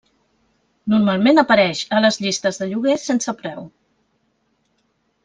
[0.93, 3.69] Normalment apareix a les llistes de lloguer sense preu.